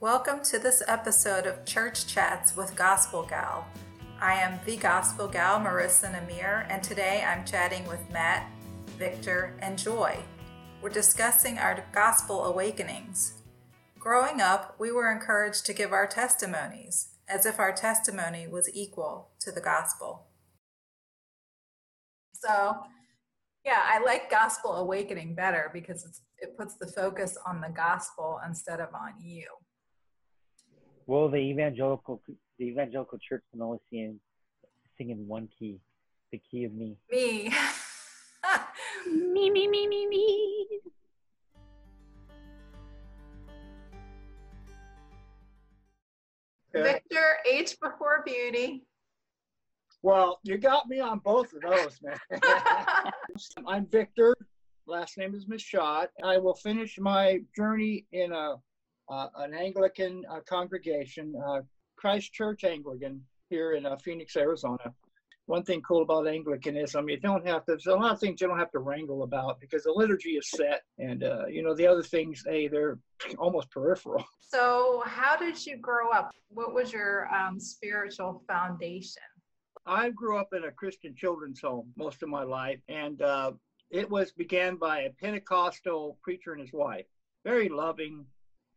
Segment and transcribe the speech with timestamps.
[0.00, 3.66] Welcome to this episode of Church Chats with Gospel Gal.
[4.20, 8.46] I am the Gospel Gal, Marissa Namir, and today I'm chatting with Matt,
[8.98, 10.18] Victor, and Joy.
[10.82, 13.42] We're discussing our gospel awakenings.
[13.98, 19.30] Growing up, we were encouraged to give our testimonies, as if our testimony was equal
[19.40, 20.26] to the gospel.
[22.34, 22.76] So,
[23.64, 28.78] yeah, I like gospel awakening better because it puts the focus on the gospel instead
[28.80, 29.46] of on you.
[31.06, 32.20] Well, the evangelical
[32.58, 34.18] the evangelical church can only sing
[34.98, 35.78] sing in one key,
[36.32, 36.96] the key of me.
[37.10, 37.52] Me.
[39.06, 40.66] me, me, me, me, me.
[46.74, 48.84] Victor, H before beauty.
[50.02, 52.18] Well, you got me on both of those, man.
[53.66, 54.36] I'm Victor.
[54.86, 56.08] Last name is Michaud.
[56.22, 58.56] I will finish my journey in a
[59.08, 61.60] an Anglican uh, congregation, uh,
[61.96, 64.92] Christ Church Anglican, here in uh, Phoenix, Arizona.
[65.46, 67.72] One thing cool about Anglicanism, you don't have to.
[67.72, 70.50] There's a lot of things you don't have to wrangle about because the liturgy is
[70.50, 72.98] set, and uh, you know the other things, hey, they're
[73.38, 74.24] almost peripheral.
[74.40, 76.30] So, how did you grow up?
[76.48, 79.22] What was your um, spiritual foundation?
[79.86, 83.52] I grew up in a Christian children's home most of my life, and uh,
[83.90, 87.06] it was began by a Pentecostal preacher and his wife.
[87.44, 88.26] Very loving,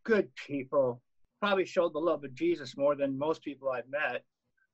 [0.09, 0.99] good people,
[1.39, 4.23] probably showed the love of Jesus more than most people I've met.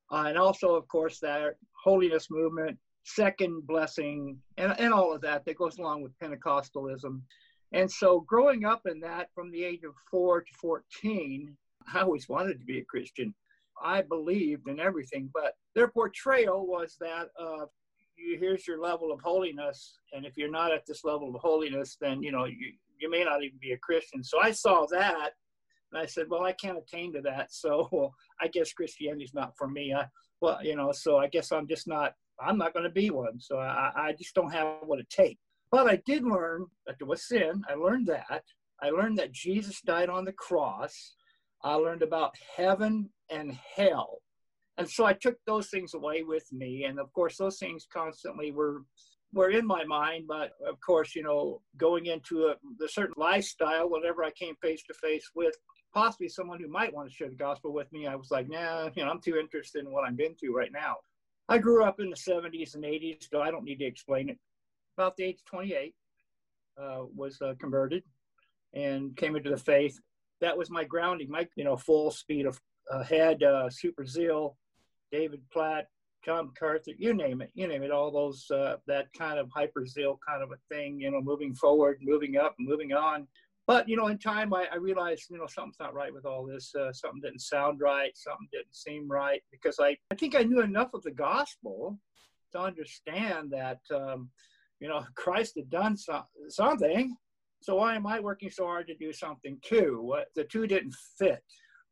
[0.10, 5.44] Uh, and also, of course, that holiness movement, second blessing, and, and all of that
[5.44, 7.20] that goes along with Pentecostalism.
[7.74, 11.54] And so, growing up in that from the age of four to 14,
[11.94, 13.36] I always wanted to be a Christian.
[13.84, 17.66] I believed in everything, but their portrayal was that uh,
[18.16, 21.98] you, here's your level of holiness, and if you're not at this level of holiness,
[22.00, 24.24] then you know you, you may not even be a Christian.
[24.24, 25.32] So I saw that
[25.92, 27.54] and I said, well, I can't attain to that.
[27.54, 29.94] So I guess Christianity's not for me.
[29.94, 30.06] I,
[30.42, 33.40] well, you know, so I guess I'm just not, I'm not going to be one.
[33.40, 35.42] So I, I just don't have what it takes.
[35.72, 37.64] But I did learn that there was sin.
[37.70, 38.44] I learned that.
[38.82, 41.16] I learned that Jesus died on the cross.
[41.64, 44.22] I learned about heaven and hell.
[44.78, 46.84] And so I took those things away with me.
[46.84, 48.84] And of course, those things constantly were
[49.36, 53.90] were in my mind, but of course, you know, going into a, the certain lifestyle,
[53.90, 55.54] whenever I came face to face with
[55.94, 58.90] possibly someone who might want to share the gospel with me, I was like, nah,
[58.96, 60.96] you know, I'm too interested in what I'm into right now.
[61.50, 64.40] I grew up in the 70s and 80s, so I don't need to explain it.
[64.98, 65.94] About the age of 28,
[66.82, 68.04] uh, was uh, converted
[68.74, 70.00] and came into the faith.
[70.40, 72.48] That was my grounding, my you know full speed
[72.90, 74.58] ahead, uh, super zeal,
[75.12, 75.88] David Platt,
[76.26, 79.86] John MacArthur, you name it, you name it, all those, uh, that kind of hyper
[79.86, 83.28] zeal kind of a thing, you know, moving forward, moving up, moving on.
[83.68, 86.46] But, you know, in time, I, I realized, you know, something's not right with all
[86.46, 86.74] this.
[86.74, 88.12] Uh, something didn't sound right.
[88.16, 92.00] Something didn't seem right because I, I think I knew enough of the gospel
[92.54, 94.30] to understand that, um,
[94.80, 97.16] you know, Christ had done so- something.
[97.62, 100.16] So why am I working so hard to do something too?
[100.36, 101.44] The two didn't fit.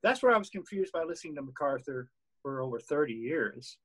[0.04, 2.10] That's where I was confused by listening to MacArthur
[2.42, 3.78] for over 30 years.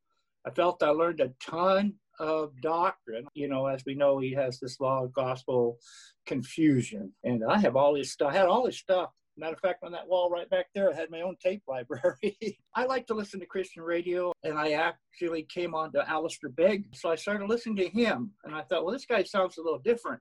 [0.47, 3.25] I felt I learned a ton of doctrine.
[3.35, 5.79] You know, as we know, he has this law of gospel
[6.27, 7.13] confusion.
[7.25, 9.11] And I have all this stuff, I had all this stuff.
[9.37, 12.37] Matter of fact, on that wall right back there, I had my own tape library.
[12.75, 16.87] I like to listen to Christian radio, and I actually came on to Alistair Begg.
[16.97, 19.79] So I started listening to him, and I thought, well, this guy sounds a little
[19.79, 20.21] different.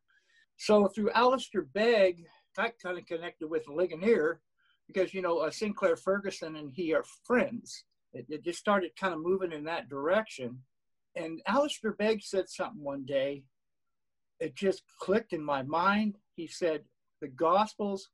[0.57, 2.25] So through Alistair Begg,
[2.59, 4.39] I kind of connected with Ligonier
[4.88, 9.13] because, you know, uh, Sinclair Ferguson and he are friends it, it just started kind
[9.13, 10.59] of moving in that direction.
[11.16, 13.44] And Alistair Begg said something one day.
[14.40, 16.17] It just clicked in my mind.
[16.35, 16.84] He said,
[17.22, 18.09] The gospel's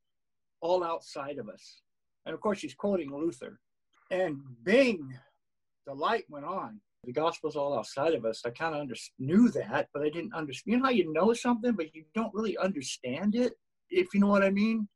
[0.61, 1.81] all outside of us.
[2.25, 3.59] And of course, he's quoting Luther.
[4.11, 5.13] And bing,
[5.85, 6.79] the light went on.
[7.03, 8.41] The gospel's all outside of us.
[8.45, 10.71] I kind of under- knew that, but I didn't understand.
[10.71, 13.53] You know how you know something, but you don't really understand it,
[13.89, 14.87] if you know what I mean?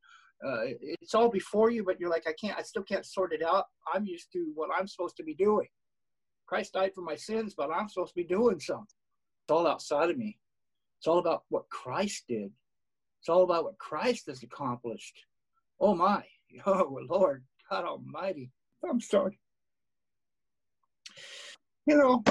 [0.44, 3.42] Uh, it's all before you, but you're like, I can't, I still can't sort it
[3.42, 3.66] out.
[3.92, 5.66] I'm used to what I'm supposed to be doing.
[6.46, 8.86] Christ died for my sins, but I'm supposed to be doing something.
[9.44, 10.38] It's all outside of me.
[10.98, 12.50] It's all about what Christ did.
[13.20, 15.18] It's all about what Christ has accomplished.
[15.80, 16.22] Oh my,
[16.66, 18.50] oh Lord, God Almighty.
[18.88, 19.38] I'm sorry.
[21.86, 22.22] You know,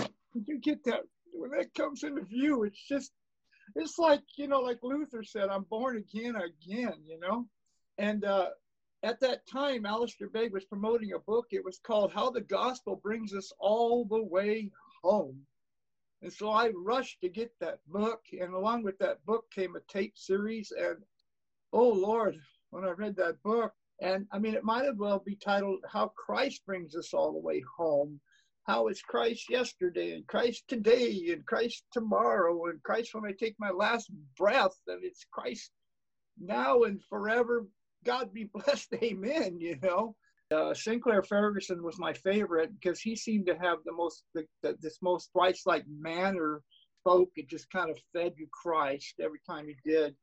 [0.46, 1.02] you get that,
[1.34, 3.12] when that comes into view, it's just,
[3.76, 7.48] it's like, you know, like Luther said, I'm born again, again, you know?
[7.98, 8.50] And uh,
[9.04, 11.48] at that time, Alistair Begg was promoting a book.
[11.52, 14.72] It was called How the Gospel Brings Us All the Way
[15.04, 15.40] Home.
[16.22, 18.22] And so I rushed to get that book.
[18.40, 20.72] And along with that book came a tape series.
[20.78, 20.98] And
[21.74, 22.38] oh, Lord,
[22.72, 26.12] when I read that book, And I mean, it might as well be titled How
[26.16, 28.20] Christ Brings Us All the Way Home.
[28.66, 33.56] How it's Christ yesterday and Christ today and Christ tomorrow and Christ when I take
[33.60, 35.72] my last breath and it's Christ
[36.40, 37.66] now and forever.
[38.08, 38.94] God be blessed.
[39.04, 39.60] Amen.
[39.60, 40.16] You know,
[40.52, 44.76] uh, Sinclair Ferguson was my favorite because he seemed to have the most, the, the,
[44.82, 46.62] this most Christ-like manner.
[47.04, 50.14] Spoke it just kind of fed you Christ every time he did.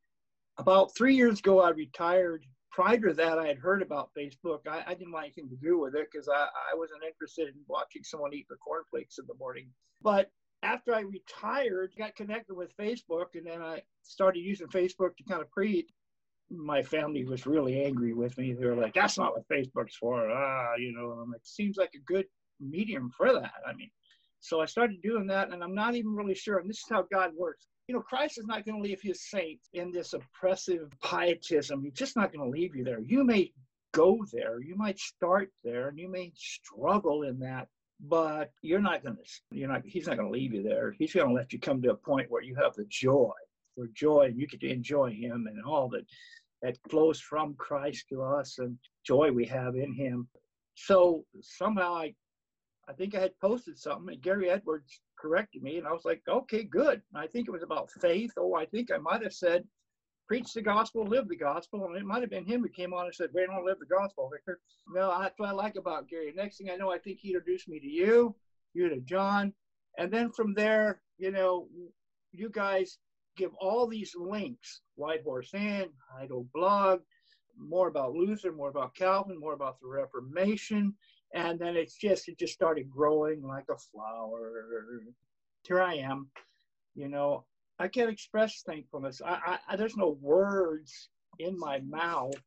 [0.57, 2.45] About three years ago, I retired
[2.75, 4.67] prior to that, I had heard about Facebook.
[4.69, 7.53] I, I didn't want anything to do with it because I, I wasn't interested in
[7.67, 9.69] watching someone eat the cornflakes in the morning.
[10.01, 10.29] But
[10.61, 15.41] after I retired, got connected with Facebook, and then I started using Facebook to kind
[15.41, 15.89] of preach.
[16.49, 18.53] My family was really angry with me.
[18.53, 21.93] They were like, "That's not what Facebook's for." Ah, you know, I'm like, "Seems like
[21.95, 22.27] a good
[22.59, 23.89] medium for that." I mean,
[24.39, 26.59] so I started doing that, and I'm not even really sure.
[26.59, 29.29] And this is how God works you know, Christ is not going to leave his
[29.29, 31.83] saints in this oppressive pietism.
[31.83, 32.99] He's just not going to leave you there.
[32.99, 33.51] You may
[33.93, 37.67] go there, you might start there, and you may struggle in that,
[37.99, 40.95] but you're not going to, you're not, he's not going to leave you there.
[40.97, 43.31] He's going to let you come to a point where you have the joy,
[43.75, 46.05] where joy, and you to enjoy him and all that
[46.61, 50.27] that flows from Christ to us and joy we have in him.
[50.73, 52.15] So somehow I
[52.87, 56.21] I think I had posted something, and Gary Edwards corrected me, and I was like,
[56.27, 57.01] okay, good.
[57.13, 58.31] And I think it was about faith.
[58.37, 59.65] Oh, I think I might have said,
[60.27, 61.85] preach the gospel, live the gospel.
[61.85, 63.85] And it might have been him who came on and said, we don't live the
[63.85, 64.59] gospel, Victor.
[64.93, 66.33] No, that's what I like about Gary.
[66.35, 68.35] Next thing I know, I think he introduced me to you,
[68.73, 69.53] you to John.
[69.97, 71.67] And then from there, you know,
[72.31, 72.97] you guys
[73.35, 75.89] give all these links White Horse Inn,
[76.19, 77.01] Idle Blog,
[77.57, 80.93] more about Luther, more about Calvin, more about the Reformation
[81.35, 84.63] and then it's just it just started growing like a flower.
[85.67, 86.29] Here i am
[86.95, 87.45] you know
[87.79, 89.21] i can't express thankfulness.
[89.23, 91.09] I, I there's no words
[91.39, 92.41] in my mouth.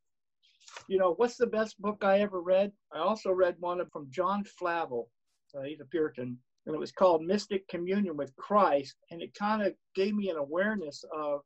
[0.88, 2.73] You know what's the best book i ever read?
[2.93, 5.11] I also read one from john flavel
[5.56, 9.62] uh, he's a puritan and it was called mystic communion with christ and it kind
[9.62, 11.40] of gave me an awareness of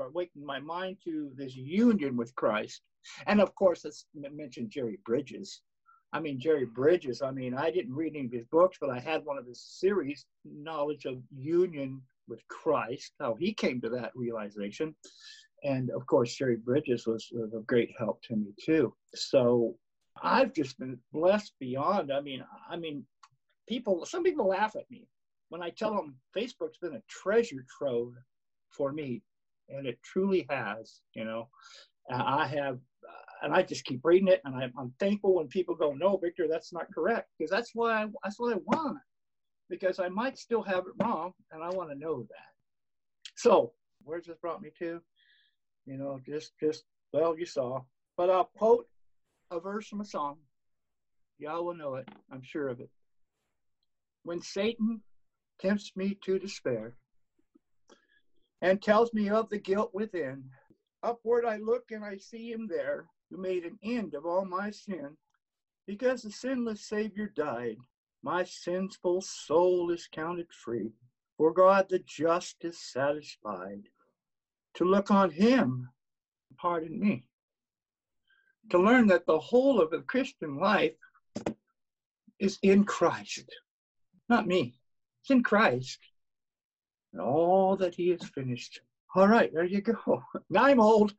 [0.00, 2.82] awakened my mind to this union with christ
[3.26, 5.62] and of course let's mention jerry bridges
[6.12, 8.98] I mean, Jerry Bridges, I mean, I didn't read any of his books, but I
[8.98, 14.12] had one of his series, Knowledge of Union with Christ, how he came to that
[14.14, 14.94] realization.
[15.64, 18.94] And of course, Jerry Bridges was, a great help to me too.
[19.14, 19.76] So
[20.22, 22.12] I've just been blessed beyond.
[22.12, 23.04] I mean, I mean,
[23.68, 25.06] people, some people laugh at me
[25.50, 28.14] when I tell them Facebook's been a treasure trove
[28.70, 29.22] for me,
[29.68, 31.00] and it truly has.
[31.14, 31.48] You know,
[32.10, 35.74] I have uh, and I just keep reading it, and I'm, I'm thankful when people
[35.74, 38.98] go, "No, Victor, that's not correct," because that's why I, that's what I want,
[39.70, 43.32] because I might still have it wrong, and I want to know that.
[43.36, 43.72] So,
[44.02, 45.00] where's this brought me to?
[45.86, 47.82] You know, just just well, you saw,
[48.16, 48.86] but I'll quote
[49.50, 50.38] a verse from a song.
[51.38, 52.90] Y'all will know it, I'm sure of it.
[54.28, 55.00] When Satan
[55.58, 56.94] tempts me to despair
[58.60, 60.50] and tells me of the guilt within,
[61.02, 64.70] upward I look and I see him there who made an end of all my
[64.70, 65.16] sin.
[65.86, 67.78] Because the sinless Savior died,
[68.22, 70.90] my sinful soul is counted free.
[71.38, 73.88] For God the just is satisfied
[74.74, 75.88] to look on him,
[76.58, 77.24] pardon me,
[78.68, 80.98] to learn that the whole of the Christian life
[82.38, 83.50] is in Christ,
[84.28, 84.78] not me.
[85.22, 85.98] It's in Christ.
[87.12, 88.80] And all that he has finished.
[89.14, 90.22] All right, there you go.
[90.50, 91.14] Now I'm old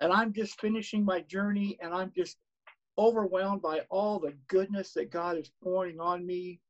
[0.00, 2.36] and I'm just finishing my journey and I'm just
[2.98, 6.60] overwhelmed by all the goodness that God is pouring on me.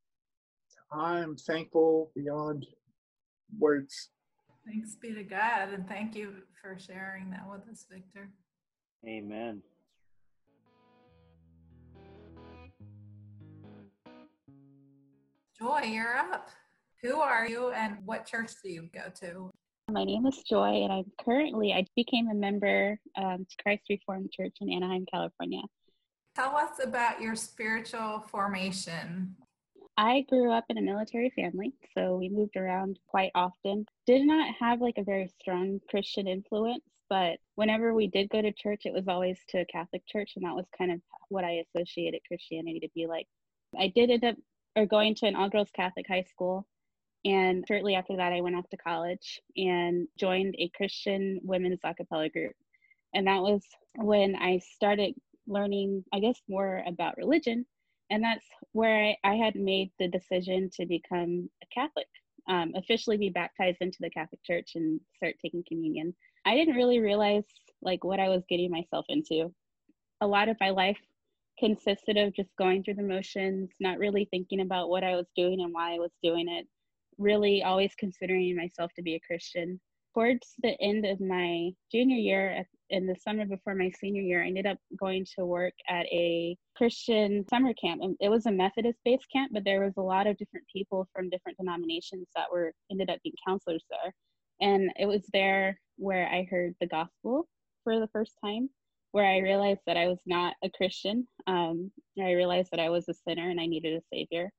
[0.91, 2.67] I'm thankful beyond
[3.59, 4.11] words.
[4.67, 8.29] Thanks be to God, and thank you for sharing that with us, Victor.
[9.07, 9.63] Amen.
[15.59, 16.51] Joy, you're up.
[17.03, 19.51] Who are you and what church do you go to?
[19.91, 24.33] My name is Joy, and I'm currently, I became a member um, to Christ Reformed
[24.33, 25.63] Church in Anaheim, California.
[26.35, 29.35] Tell us about your spiritual formation.
[29.97, 33.87] I grew up in a military family, so we moved around quite often.
[34.07, 38.53] Did not have like a very strong Christian influence, but whenever we did go to
[38.53, 41.63] church, it was always to a Catholic church, and that was kind of what I
[41.75, 43.27] associated Christianity to be like.
[43.79, 44.37] I did end up
[44.77, 46.67] or going to an all girls Catholic high school
[47.27, 51.93] and shortly after that, I went off to college and joined a Christian women's a
[51.93, 52.55] cappella group.
[53.15, 53.63] And that was
[53.97, 55.15] when I started
[55.49, 57.67] learning, I guess, more about religion.
[58.11, 62.07] And that's where I, I had made the decision to become a Catholic,
[62.49, 66.15] um, officially be baptized into the Catholic Church and start taking communion.
[66.45, 67.45] I didn't really realize
[67.83, 69.53] like what I was getting myself into.
[70.21, 70.99] a lot of my life
[71.59, 75.61] consisted of just going through the motions, not really thinking about what I was doing
[75.61, 76.67] and why I was doing it,
[77.19, 79.81] really always considering myself to be a Christian.
[80.15, 84.47] Towards the end of my junior year, in the summer before my senior year, I
[84.47, 88.01] ended up going to work at a Christian summer camp.
[88.03, 91.07] And it was a Methodist based camp, but there was a lot of different people
[91.13, 94.15] from different denominations that were ended up being counselors there.
[94.61, 97.47] And it was there where I heard the gospel
[97.85, 98.71] for the first time
[99.17, 101.27] where I realized that I was not a Christian.
[101.47, 104.51] Um, I realized that I was a sinner and I needed a savior.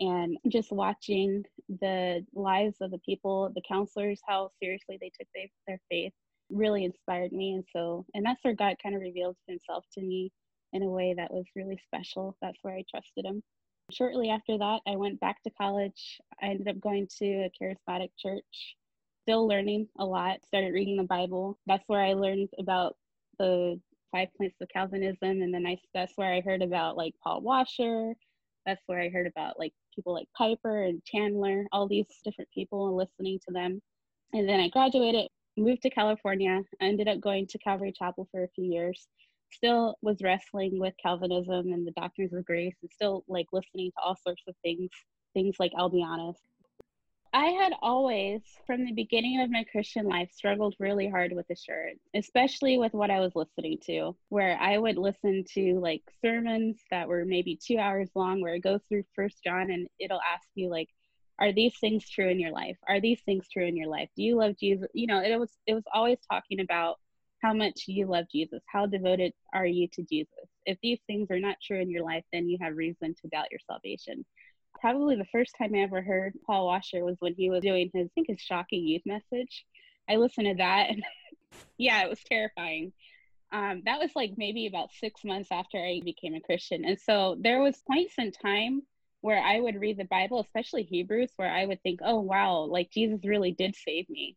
[0.00, 1.42] And just watching
[1.80, 6.12] the lives of the people, the counselors, how seriously they took their, their faith
[6.50, 7.54] really inspired me.
[7.54, 10.30] And so, and that's where God kind of revealed himself to me
[10.74, 12.36] in a way that was really special.
[12.42, 13.42] That's where I trusted him.
[13.92, 16.20] Shortly after that, I went back to college.
[16.42, 18.76] I ended up going to a charismatic church,
[19.22, 21.58] still learning a lot, started reading the Bible.
[21.66, 22.94] That's where I learned about
[23.38, 23.80] the
[24.12, 25.42] five points of Calvinism.
[25.42, 28.14] And then I, that's where I heard about like Paul Washer.
[28.66, 32.88] That's where I heard about like people like Piper and Chandler, all these different people
[32.88, 33.80] and listening to them.
[34.32, 36.60] And then I graduated, moved to California.
[36.80, 39.08] Ended up going to Calvary Chapel for a few years.
[39.50, 44.02] Still was wrestling with Calvinism and the doctrines of grace and still like listening to
[44.02, 44.90] all sorts of things,
[45.34, 46.40] things like honest.
[47.34, 52.00] I had always, from the beginning of my Christian life, struggled really hard with assurance,
[52.14, 57.08] especially with what I was listening to, where I would listen to like sermons that
[57.08, 60.68] were maybe two hours long, where it goes through First John and it'll ask you
[60.68, 60.90] like,
[61.38, 62.76] are these things true in your life?
[62.86, 64.10] Are these things true in your life?
[64.14, 64.88] Do you love Jesus?
[64.92, 66.98] You know, it was it was always talking about
[67.42, 68.62] how much you love Jesus.
[68.66, 70.48] How devoted are you to Jesus?
[70.66, 73.50] If these things are not true in your life, then you have reason to doubt
[73.50, 74.24] your salvation
[74.82, 78.08] probably the first time I ever heard Paul Washer was when he was doing his,
[78.08, 79.64] I think, his shocking youth message.
[80.10, 81.04] I listened to that, and
[81.78, 82.92] yeah, it was terrifying.
[83.52, 87.36] Um, that was like maybe about six months after I became a Christian, and so
[87.40, 88.82] there was points in time
[89.20, 92.90] where I would read the Bible, especially Hebrews, where I would think, "Oh wow, like
[92.90, 94.36] Jesus really did save me."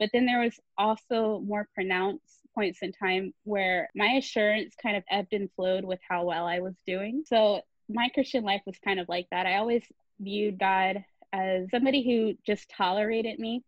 [0.00, 5.04] But then there was also more pronounced points in time where my assurance kind of
[5.08, 7.22] ebbed and flowed with how well I was doing.
[7.26, 9.46] So my Christian life was kind of like that.
[9.46, 9.84] I always
[10.20, 13.62] viewed God as somebody who just tolerated me.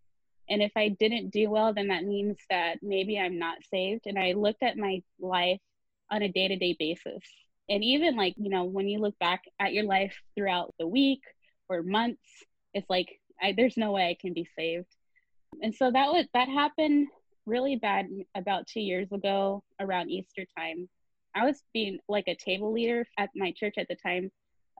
[0.48, 4.02] And if I didn't do well, then that means that maybe I'm not saved.
[4.06, 5.60] And I looked at my life
[6.10, 7.22] on a day to day basis.
[7.68, 11.20] And even like, you know, when you look back at your life throughout the week
[11.68, 12.22] or months,
[12.74, 13.08] it's like,
[13.42, 14.86] I, there's no way I can be saved.
[15.62, 17.08] And so that was, that happened
[17.44, 18.06] really bad
[18.36, 20.88] about two years ago around Easter time.
[21.36, 24.30] I was being like a table leader at my church at the time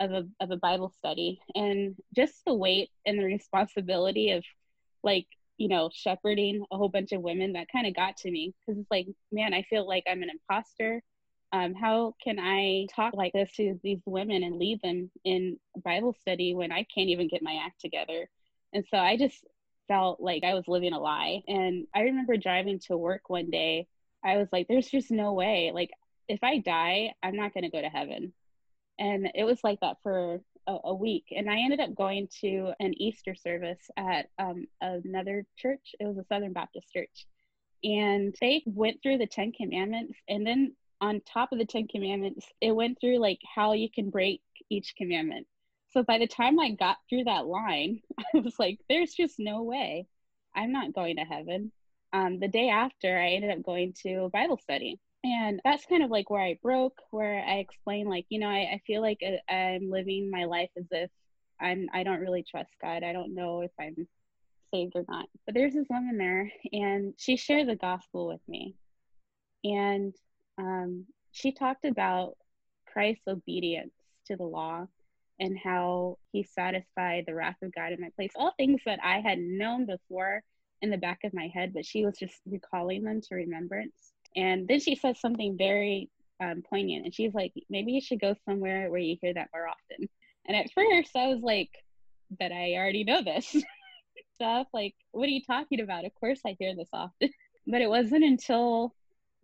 [0.00, 4.44] of a of a Bible study, and just the weight and the responsibility of
[5.04, 5.26] like
[5.58, 8.80] you know shepherding a whole bunch of women that kind of got to me because
[8.80, 11.02] it's like man, I feel like I'm an imposter.
[11.52, 16.14] Um, how can I talk like this to these women and lead them in Bible
[16.20, 18.28] study when I can't even get my act together?
[18.72, 19.44] And so I just
[19.88, 21.42] felt like I was living a lie.
[21.48, 23.86] And I remember driving to work one day.
[24.24, 25.70] I was like, there's just no way.
[25.72, 25.90] Like,
[26.28, 28.32] if I die, I'm not going to go to heaven.
[28.98, 31.26] And it was like that for a, a, week.
[31.36, 35.94] And I ended up going to an Easter service at um, another church.
[36.00, 37.26] It was a Southern Baptist church.
[37.84, 40.18] And they went through the Ten Commandments.
[40.28, 44.10] And then on top of the Ten Commandments, it went through like how you can
[44.10, 44.40] break
[44.70, 45.46] each commandment.
[45.90, 48.00] So by the time I got through that line,
[48.34, 50.06] I was like, there's just no way
[50.54, 51.70] I'm not going to heaven.
[52.12, 56.04] Um, the day after, I ended up going to a Bible study and that's kind
[56.04, 59.18] of like where i broke where i explained like you know i, I feel like
[59.26, 61.10] uh, i'm living my life as if
[61.60, 63.02] i'm i don't really trust god.
[63.02, 64.06] I don't know if i'm
[64.74, 65.26] saved or not.
[65.44, 68.74] But there's this woman there and she shared the gospel with me.
[69.64, 70.14] And
[70.58, 72.36] um, she talked about
[72.92, 73.92] christ's obedience
[74.26, 74.86] to the law
[75.38, 78.32] and how he satisfied the wrath of god in my place.
[78.36, 80.42] All things that i had known before
[80.82, 84.68] in the back of my head but she was just recalling them to remembrance and
[84.68, 86.10] then she says something very
[86.42, 89.66] um, poignant, and she's like, maybe you should go somewhere where you hear that more
[89.66, 90.08] often.
[90.46, 91.70] And at first, I was like,
[92.38, 93.56] but I already know this
[94.34, 94.66] stuff.
[94.72, 96.04] Like, what are you talking about?
[96.04, 97.30] Of course, I hear this often.
[97.66, 98.94] but it wasn't until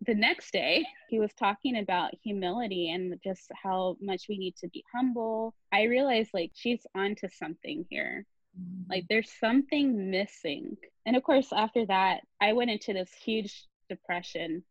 [0.04, 4.68] the next day he was talking about humility and just how much we need to
[4.68, 5.54] be humble.
[5.72, 8.26] I realized like she's onto something here.
[8.88, 10.76] Like there's something missing.
[11.06, 14.64] And of course, after that, I went into this huge depression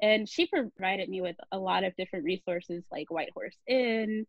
[0.00, 4.26] and she provided me with a lot of different resources like White Horse Inn.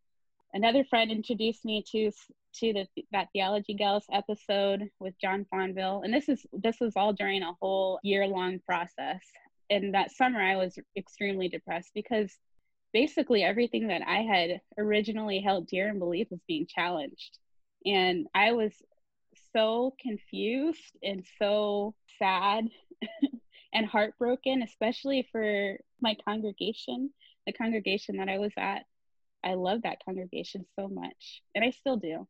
[0.53, 2.11] Another friend introduced me to
[2.59, 7.13] to the that Theology Gals episode with John Fonville, and this is this was all
[7.13, 9.21] during a whole year long process.
[9.69, 12.31] And that summer, I was extremely depressed because
[12.93, 17.37] basically everything that I had originally held dear and believed was being challenged.
[17.85, 18.71] And I was
[19.53, 22.69] so confused and so sad
[23.73, 27.11] and heartbroken, especially for my congregation,
[27.45, 28.83] the congregation that I was at.
[29.43, 32.27] I love that congregation so much, and I still do.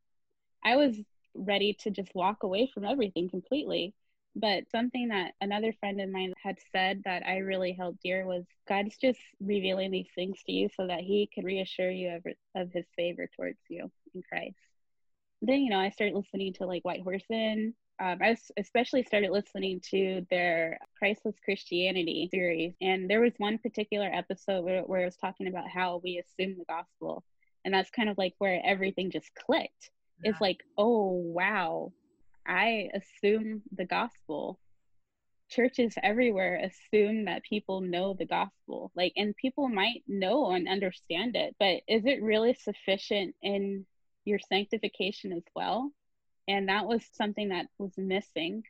[0.63, 0.95] I was
[1.33, 3.93] ready to just walk away from everything completely.
[4.39, 8.43] But something that another friend of mine had said that I really held dear was
[8.69, 12.25] God's just revealing these things to you so that He could reassure you of,
[12.55, 14.55] of His favor towards you in Christ.
[15.41, 17.73] Then, you know, I started listening to like White Horse Inn.
[17.99, 22.73] Um, I especially started listening to their Christless Christianity series.
[22.79, 26.57] And there was one particular episode where, where it was talking about how we assume
[26.57, 27.23] the gospel.
[27.65, 29.89] And that's kind of like where everything just clicked.
[30.23, 30.31] Yeah.
[30.31, 31.91] It's like, oh, wow,
[32.45, 34.59] I assume the gospel.
[35.49, 38.91] Churches everywhere assume that people know the gospel.
[38.95, 43.85] Like, and people might know and understand it, but is it really sufficient in
[44.23, 45.91] your sanctification as well?
[46.47, 48.63] And that was something that was missing.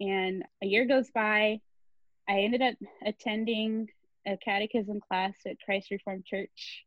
[0.00, 1.60] And a year goes by.
[2.28, 2.74] I ended up
[3.04, 3.88] attending
[4.26, 6.84] a catechism class at Christ Reformed Church.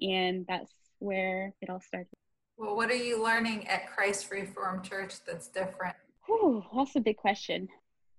[0.00, 2.08] And that's where it all started.
[2.56, 5.96] Well, what are you learning at Christ Reformed Church that's different?
[6.26, 7.68] Whew, that's a big question.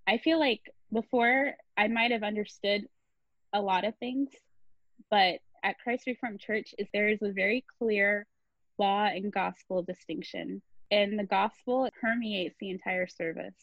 [0.08, 2.88] I feel like before I might have understood
[3.54, 4.30] a lot of things,
[5.10, 8.28] but at Christ Reformed Church is there is a very clear
[8.78, 10.62] law and gospel distinction.
[10.92, 13.56] And the gospel permeates the entire service.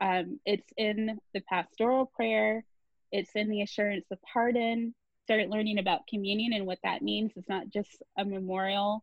[0.00, 2.64] Um, it's in the pastoral prayer,
[3.12, 4.94] it's in the assurance of pardon.
[5.24, 7.32] Started learning about communion and what that means.
[7.34, 9.02] It's not just a memorial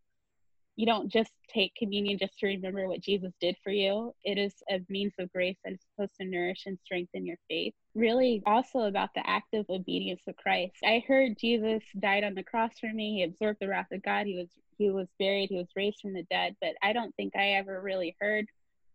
[0.76, 4.14] you don't just take communion just to remember what Jesus did for you.
[4.24, 7.74] It is a means of grace that is supposed to nourish and strengthen your faith.
[7.94, 10.78] Really, also about the active obedience of Christ.
[10.84, 13.16] I heard Jesus died on the cross for me.
[13.16, 14.26] He absorbed the wrath of God.
[14.26, 15.50] He was he was buried.
[15.50, 16.56] He was raised from the dead.
[16.62, 18.46] But I don't think I ever really heard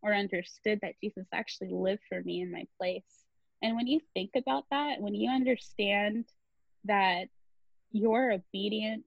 [0.03, 3.05] or understood that Jesus actually lived for me in my place.
[3.63, 6.25] And when you think about that, when you understand
[6.85, 7.29] that
[7.93, 9.07] your obedience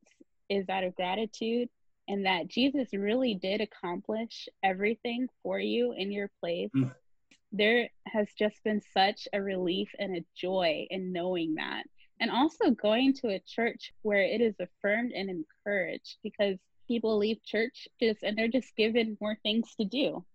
[0.49, 1.69] is out of gratitude
[2.09, 6.71] and that Jesus really did accomplish everything for you in your place.
[6.75, 6.91] Mm.
[7.51, 11.83] There has just been such a relief and a joy in knowing that.
[12.19, 17.43] And also going to a church where it is affirmed and encouraged because people leave
[17.45, 20.25] church just and they're just given more things to do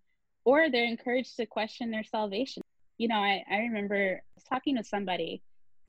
[0.45, 2.63] or they're encouraged to question their salvation.
[2.99, 5.43] You know, I, I remember talking to somebody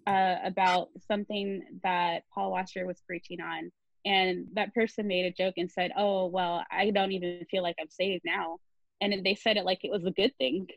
[0.08, 3.72] uh, about something that Paul Washer was preaching on
[4.06, 7.76] and that person made a joke and said oh well i don't even feel like
[7.80, 8.58] i'm saved now.
[9.02, 10.68] And they said it like it was a good thing.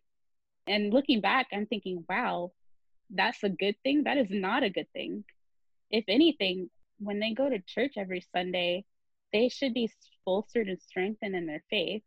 [0.66, 2.52] And looking back i'm thinking wow
[3.10, 4.04] that's a good thing.
[4.04, 5.24] That is not a good thing.
[5.90, 8.84] If anything when they go to church every sunday
[9.32, 9.90] they should be
[10.24, 12.02] bolstered and strengthened in their faith.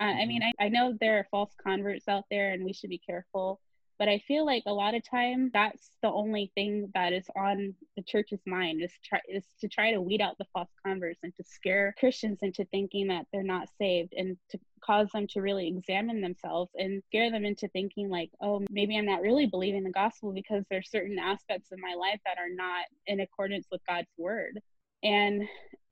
[0.00, 0.62] Uh, i mean mm-hmm.
[0.62, 3.60] I, I know there are false converts out there and we should be careful
[3.98, 7.74] but I feel like a lot of time that's the only thing that is on
[7.96, 11.34] the church's mind is try is to try to weed out the false converts and
[11.36, 15.68] to scare Christians into thinking that they're not saved and to cause them to really
[15.68, 19.90] examine themselves and scare them into thinking like, oh, maybe I'm not really believing the
[19.90, 24.10] gospel because there's certain aspects of my life that are not in accordance with God's
[24.18, 24.60] word.
[25.04, 25.44] And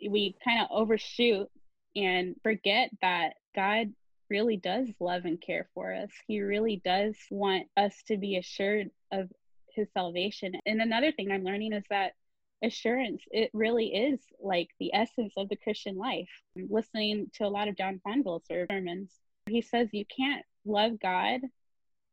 [0.09, 1.49] we kind of overshoot
[1.97, 3.93] and forget that God
[4.31, 6.11] really does love and care for us.
[6.27, 9.31] He really does want us to be assured of
[9.75, 10.55] his salvation.
[10.65, 12.13] And another thing I'm learning is that
[12.63, 16.29] assurance it really is like the essence of the Christian life.
[16.57, 19.11] I'm listening to a lot of John Fonville sermons.
[19.47, 21.41] He says you can't love God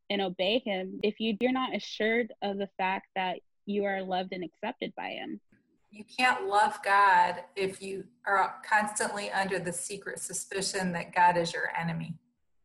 [0.10, 4.32] and obey him if you, you're not assured of the fact that you are loved
[4.32, 5.42] and accepted by him
[5.98, 11.52] you can't love God if you are constantly under the secret suspicion that God is
[11.52, 12.14] your enemy.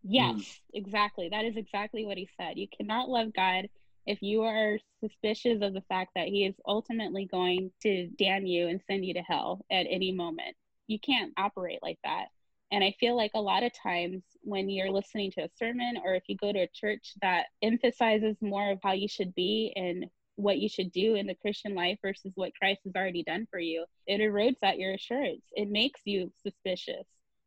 [0.03, 0.59] Yes, mm.
[0.75, 1.31] exactly.
[1.31, 2.59] That is exactly what he said.
[2.59, 3.68] You cannot love God
[4.07, 8.68] if you are suspicious of the fact that he is ultimately going to damn you
[8.68, 10.55] and send you to hell at any moment.
[10.88, 12.27] You can't operate like that.
[12.71, 16.14] And I feel like a lot of times when you're listening to a sermon or
[16.14, 20.07] if you go to a church that emphasizes more of how you should be and
[20.37, 23.59] what you should do in the Christian life versus what Christ has already done for
[23.59, 25.42] you, it erodes at your assurance.
[25.53, 27.07] It makes you suspicious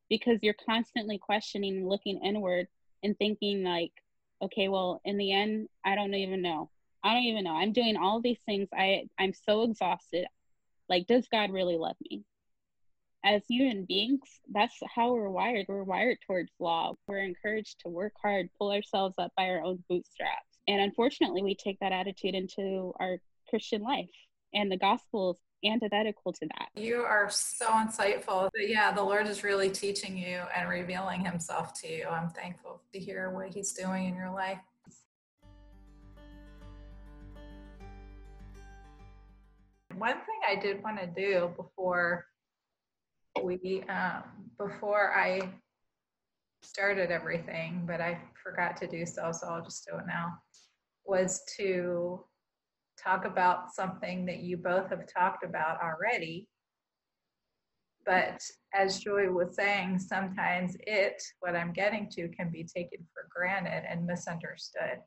[0.10, 2.68] because you're constantly questioning, looking inward,
[3.04, 3.92] and thinking, like,
[4.42, 6.70] okay, well, in the end, I don't even know.
[7.04, 7.56] I don't even know.
[7.56, 8.68] I'm doing all these things.
[8.74, 10.26] I I'm so exhausted.
[10.90, 12.24] Like, does God really love me?
[13.24, 14.22] As human beings,
[14.52, 15.66] that's how we're wired.
[15.68, 16.94] We're wired towards law.
[17.08, 21.56] We're encouraged to work hard, pull ourselves up by our own bootstraps and unfortunately, we
[21.56, 23.18] take that attitude into our
[23.50, 24.10] Christian life
[24.54, 25.40] and the Gospels.
[25.66, 26.70] antithetical to that.
[26.80, 28.50] You are so insightful.
[28.54, 32.06] But yeah, the Lord is really teaching you and revealing himself to you.
[32.08, 34.60] I'm thankful to hear what he's doing in your life.
[39.98, 42.26] One thing I did want to do before
[43.42, 44.24] we um,
[44.58, 45.42] before I
[46.62, 50.34] started everything, but I forgot to do so, so I'll just do it now,
[51.06, 52.24] was to
[53.02, 56.48] talk about something that you both have talked about already.
[58.06, 58.42] But
[58.74, 63.84] as Joy was saying, sometimes it, what I'm getting to, can be taken for granted
[63.90, 65.00] and misunderstood.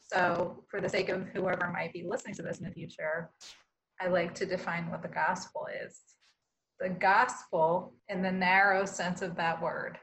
[0.00, 3.30] So, for the sake of whoever might be listening to this in the future,
[4.00, 6.00] I like to define what the gospel is.
[6.80, 9.98] The gospel, in the narrow sense of that word,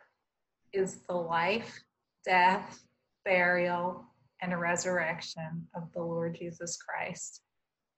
[0.74, 1.84] is the life,
[2.24, 2.84] death,
[3.24, 4.06] burial,
[4.42, 7.42] and a resurrection of the Lord Jesus Christ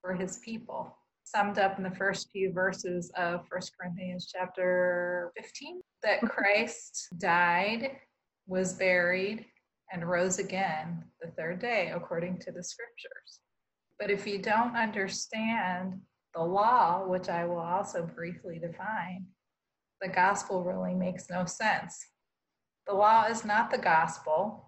[0.01, 0.97] for his people.
[1.23, 7.97] Summed up in the first few verses of First Corinthians chapter 15 that Christ died,
[8.45, 9.45] was buried,
[9.91, 13.39] and rose again the third day according to the scriptures.
[13.99, 15.99] But if you don't understand
[16.35, 19.25] the law, which I will also briefly define,
[20.01, 21.97] the gospel really makes no sense.
[22.85, 24.66] The law is not the gospel.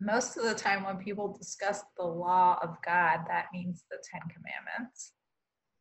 [0.00, 4.20] Most of the time, when people discuss the law of God, that means the Ten
[4.22, 5.12] Commandments,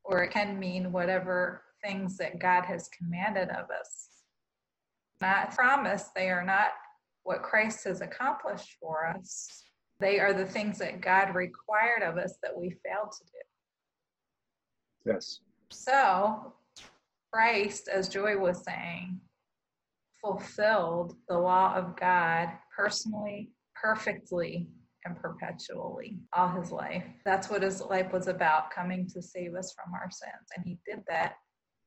[0.04, 4.10] or it can mean whatever things that God has commanded of us.
[5.22, 6.72] Not promise, they are not
[7.24, 9.66] what Christ has accomplished for us.
[10.00, 15.12] They are the things that God required of us that we failed to do.
[15.14, 15.40] Yes.
[15.70, 16.54] So,
[17.32, 19.20] Christ, as Joy was saying,
[20.22, 23.52] fulfilled the law of God personally,
[23.82, 24.68] perfectly,
[25.06, 27.06] and perpetually all his life.
[27.26, 30.50] That's what his life was about, coming to save us from our sins.
[30.56, 31.36] And he did that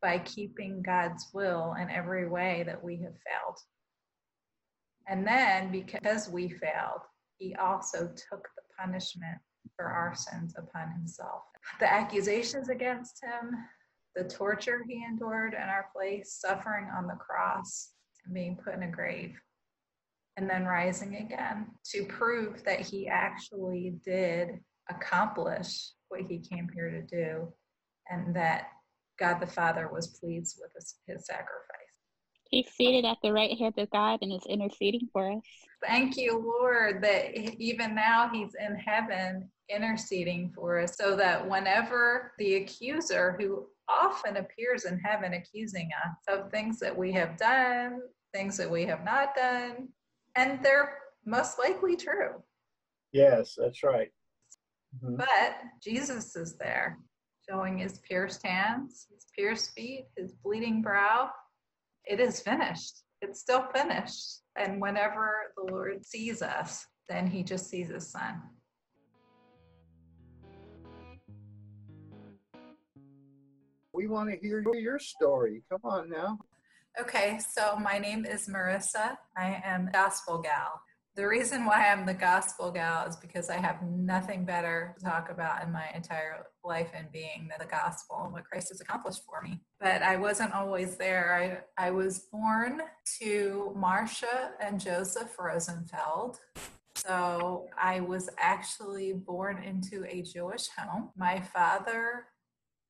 [0.00, 3.58] by keeping God's will in every way that we have failed.
[5.08, 7.02] And then, because we failed,
[7.36, 9.38] he also took the punishment
[9.76, 11.42] for our sins upon himself.
[11.80, 13.52] The accusations against him,
[14.14, 17.90] the torture he endured in our place, suffering on the cross,
[18.24, 19.34] and being put in a grave,
[20.40, 26.90] and then rising again to prove that he actually did accomplish what he came here
[26.90, 27.52] to do,
[28.08, 28.68] and that
[29.18, 31.76] God the Father was pleased with his, his sacrifice.
[32.50, 35.44] He's seated at the right hand of God and is interceding for us.
[35.86, 42.32] Thank you, Lord, that even now He's in heaven interceding for us so that whenever
[42.38, 48.00] the accuser, who often appears in heaven accusing us of things that we have done,
[48.34, 49.88] things that we have not done,
[50.36, 52.42] and they're most likely true.
[53.12, 54.08] Yes, that's right.
[54.96, 55.16] Mm-hmm.
[55.16, 56.98] But Jesus is there,
[57.48, 61.30] showing his pierced hands, his pierced feet, his bleeding brow,
[62.04, 63.02] it is finished.
[63.22, 64.40] It's still finished.
[64.56, 68.40] And whenever the Lord sees us, then he just sees his son.
[73.92, 75.62] We want to hear your story.
[75.70, 76.38] Come on now.
[76.98, 79.16] Okay, so my name is Marissa.
[79.36, 80.80] I am Gospel Gal.
[81.16, 85.28] The reason why I'm the gospel gal is because I have nothing better to talk
[85.28, 89.22] about in my entire life and being than the gospel and what Christ has accomplished
[89.28, 89.60] for me.
[89.80, 91.64] But I wasn't always there.
[91.78, 92.82] I, I was born
[93.20, 96.38] to Marcia and Joseph Rosenfeld.
[96.94, 101.10] So I was actually born into a Jewish home.
[101.16, 102.26] My father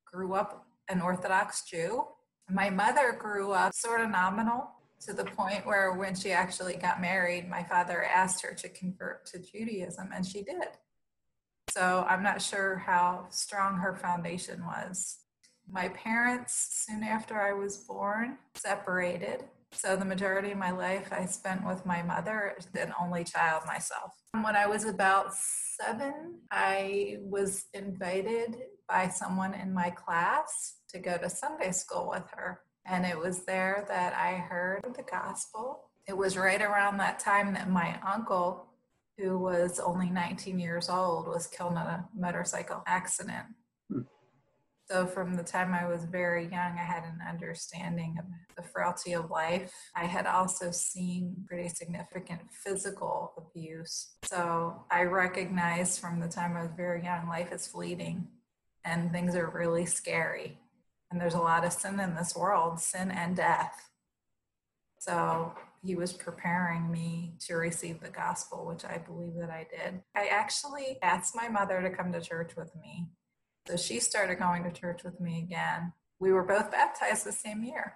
[0.05, 2.03] grew up an Orthodox Jew.
[2.49, 7.01] My mother grew up sort of nominal to the point where when she actually got
[7.01, 10.67] married, my father asked her to convert to Judaism, and she did.
[11.71, 15.19] So I'm not sure how strong her foundation was.
[15.69, 19.45] My parents, soon after I was born, separated.
[19.71, 24.11] So the majority of my life I spent with my mother, an only child myself.
[24.33, 28.57] When I was about seven, I was invited
[28.89, 32.61] by someone in my class to go to Sunday school with her.
[32.85, 35.89] And it was there that I heard the gospel.
[36.07, 38.67] It was right around that time that my uncle,
[39.17, 43.45] who was only 19 years old, was killed in a motorcycle accident.
[43.89, 44.01] Hmm.
[44.89, 48.25] So, from the time I was very young, I had an understanding of
[48.57, 49.71] the frailty of life.
[49.95, 54.15] I had also seen pretty significant physical abuse.
[54.25, 58.27] So, I recognized from the time I was very young, life is fleeting
[58.83, 60.57] and things are really scary
[61.11, 63.89] and there's a lot of sin in this world sin and death
[64.99, 70.01] so he was preparing me to receive the gospel which i believe that i did
[70.15, 73.09] i actually asked my mother to come to church with me
[73.67, 75.93] So she started going to church with me again.
[76.19, 77.95] We were both baptized the same year.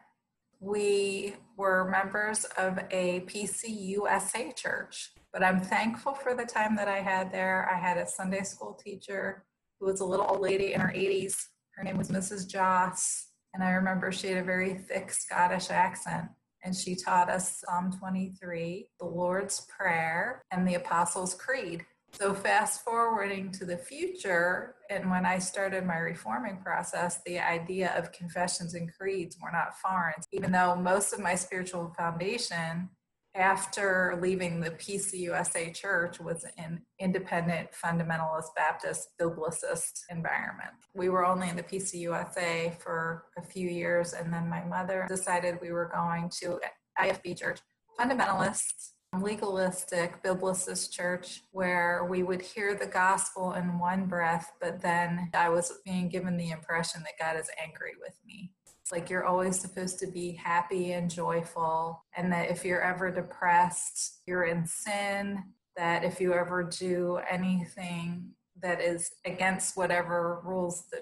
[0.59, 6.99] We were members of a PCUSA church, but I'm thankful for the time that I
[6.99, 7.69] had there.
[7.71, 9.43] I had a Sunday school teacher
[9.79, 11.35] who was a little old lady in her 80s.
[11.75, 12.47] Her name was Mrs.
[12.47, 16.29] Joss, and I remember she had a very thick Scottish accent.
[16.63, 21.85] And she taught us Psalm 23, the Lord's Prayer, and the Apostles' Creed.
[22.13, 27.93] So, fast forwarding to the future, and when I started my reforming process, the idea
[27.97, 32.89] of confessions and creeds were not foreign, even though most of my spiritual foundation
[33.35, 40.71] after leaving the PCUSA church was an independent fundamentalist Baptist biblicist environment.
[40.93, 45.59] We were only in the PCUSA for a few years, and then my mother decided
[45.61, 46.59] we were going to
[46.99, 47.59] IFB church,
[47.99, 55.29] fundamentalist, legalistic biblicist church, where we would hear the gospel in one breath, but then
[55.33, 58.51] I was being given the impression that God is angry with me
[58.85, 63.09] it's like you're always supposed to be happy and joyful, and that if you're ever
[63.09, 65.43] depressed, you're in sin.
[65.75, 68.29] That if you ever do anything
[68.61, 71.01] that is against whatever rules the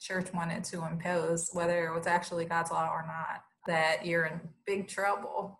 [0.00, 4.40] church wanted to impose, whether it was actually God's law or not, that you're in
[4.64, 5.58] big trouble.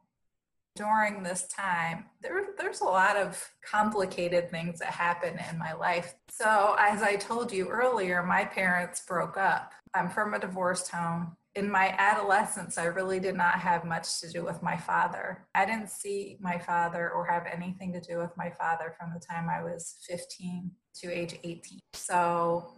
[0.77, 6.15] During this time, there, there's a lot of complicated things that happen in my life.
[6.31, 9.73] So, as I told you earlier, my parents broke up.
[9.93, 14.29] I'm from a divorced home in my adolescence, I really did not have much to
[14.29, 15.47] do with my father.
[15.55, 19.21] I didn't see my father or have anything to do with my father from the
[19.21, 20.71] time I was 15
[21.03, 21.79] to age 18.
[21.93, 22.73] So,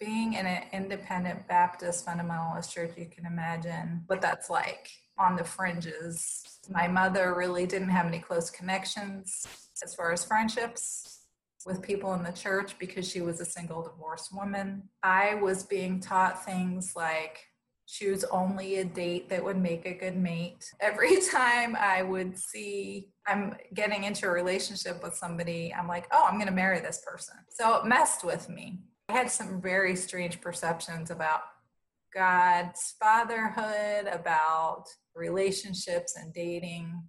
[0.00, 4.88] being in an independent Baptist fundamentalist church, you can imagine what that's like
[5.18, 6.44] on the fringes.
[6.70, 9.46] My mother really didn't have any close connections
[9.82, 11.17] as far as friendships
[11.68, 14.88] with people in the church because she was a single divorced woman.
[15.02, 17.44] I was being taught things like
[17.86, 20.72] choose only a date that would make a good mate.
[20.80, 26.26] Every time I would see I'm getting into a relationship with somebody, I'm like, oh,
[26.26, 27.36] I'm going to marry this person.
[27.50, 28.80] So it messed with me.
[29.10, 31.42] I had some very strange perceptions about
[32.14, 37.02] God's fatherhood, about relationships and dating.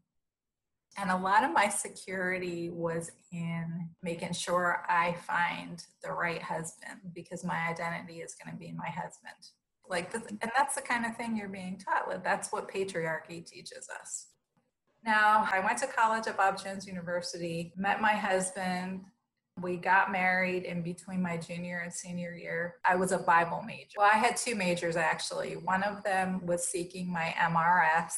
[1.02, 7.00] And a lot of my security was in making sure I find the right husband
[7.14, 9.34] because my identity is going to be my husband.
[9.88, 12.22] Like, this, and that's the kind of thing you're being taught with.
[12.24, 14.28] That's what patriarchy teaches us.
[15.06, 19.02] Now, I went to college at Bob Jones University, met my husband.
[19.62, 22.76] We got married in between my junior and senior year.
[22.86, 23.96] I was a Bible major.
[23.98, 25.54] Well, I had two majors actually.
[25.54, 28.14] One of them was seeking my MRS.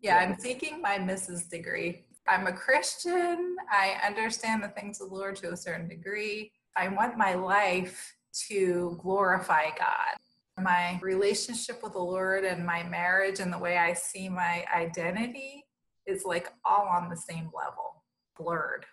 [0.00, 1.48] Yeah, I'm seeking my Mrs.
[1.48, 2.04] degree.
[2.28, 3.56] I'm a Christian.
[3.70, 6.52] I understand the things of the Lord to a certain degree.
[6.76, 8.14] I want my life
[8.48, 10.62] to glorify God.
[10.62, 15.64] My relationship with the Lord and my marriage and the way I see my identity
[16.06, 18.02] is like all on the same level,
[18.36, 18.84] blurred.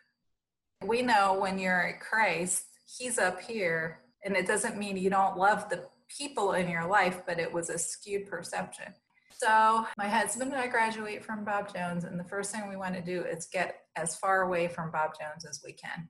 [0.85, 2.63] We know when you're at Christ,
[2.97, 7.21] He's up here, and it doesn't mean you don't love the people in your life,
[7.25, 8.93] but it was a skewed perception.
[9.37, 12.95] So, my husband and I graduate from Bob Jones, and the first thing we want
[12.95, 16.09] to do is get as far away from Bob Jones as we can.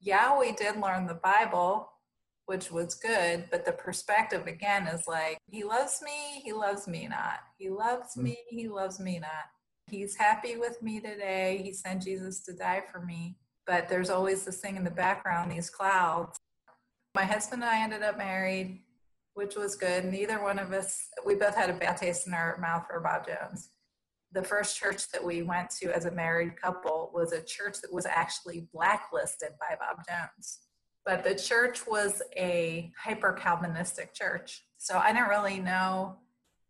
[0.00, 1.90] Yeah, we did learn the Bible,
[2.46, 7.08] which was good, but the perspective again is like, he loves me, he loves me
[7.08, 7.40] not.
[7.58, 8.22] He loves mm.
[8.22, 9.30] me, he loves me not.
[9.90, 11.60] He's happy with me today.
[11.64, 13.38] He sent Jesus to die for me.
[13.66, 16.38] But there's always this thing in the background, these clouds.
[17.14, 18.82] My husband and I ended up married
[19.34, 20.04] which was good.
[20.04, 23.26] Neither one of us, we both had a bad taste in our mouth for Bob
[23.26, 23.70] Jones.
[24.32, 27.92] The first church that we went to as a married couple was a church that
[27.92, 30.60] was actually blacklisted by Bob Jones.
[31.04, 34.64] But the church was a hyper Calvinistic church.
[34.78, 36.18] So I didn't really know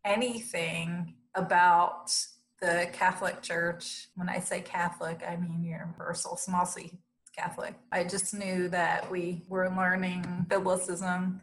[0.05, 2.15] anything about
[2.61, 4.09] the Catholic Church.
[4.15, 6.99] When I say Catholic, I mean universal, small c
[7.37, 7.75] Catholic.
[7.91, 11.41] I just knew that we were learning biblicism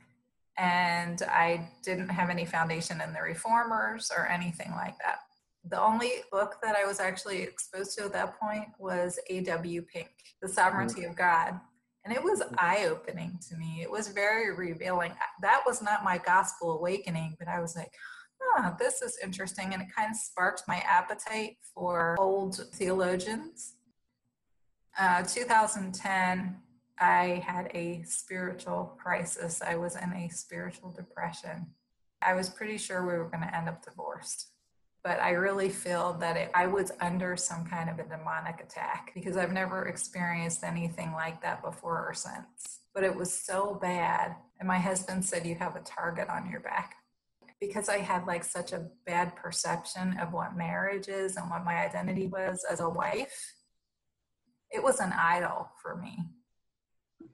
[0.60, 5.20] and I didn't have any foundation in the reformers or anything like that.
[5.70, 9.82] The only book that I was actually exposed to at that point was A.W.
[9.84, 10.10] Pink,
[10.42, 11.60] The Sovereignty of God.
[12.04, 13.80] And it was eye opening to me.
[13.82, 15.14] It was very revealing.
[15.42, 17.92] That was not my gospel awakening, but I was like,
[18.42, 19.74] oh, this is interesting.
[19.74, 23.76] And it kind of sparked my appetite for old theologians.
[24.98, 26.58] Uh, 2010,
[27.00, 29.62] I had a spiritual crisis.
[29.62, 31.68] I was in a spiritual depression.
[32.22, 34.50] I was pretty sure we were going to end up divorced.
[35.02, 39.12] But I really feel that it, I was under some kind of a demonic attack
[39.16, 42.82] because I've never experienced anything like that before or since.
[42.94, 44.36] but it was so bad.
[44.60, 46.96] And my husband said, You have a target on your back.
[47.62, 51.86] Because I had like such a bad perception of what marriage is and what my
[51.86, 53.54] identity was as a wife,
[54.72, 56.18] it was an idol for me.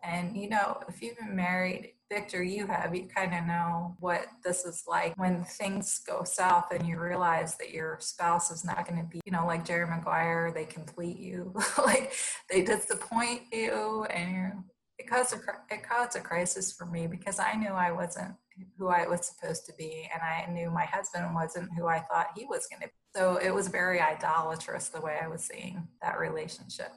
[0.04, 4.28] And you know, if you've been married, Victor, you have, you kind of know what
[4.44, 8.88] this is like when things go south and you realize that your spouse is not
[8.88, 11.52] going to be, you know, like Jerry Maguire, they complete you,
[11.86, 12.14] like
[12.50, 14.64] they disappoint you, and
[15.00, 15.38] it caused a
[15.74, 18.36] it caused a crisis for me because I knew I wasn't
[18.78, 22.28] who I was supposed to be, and I knew my husband wasn't who I thought
[22.38, 22.88] he was going to.
[22.88, 22.94] be.
[23.16, 26.92] So it was very idolatrous the way I was seeing that relationship.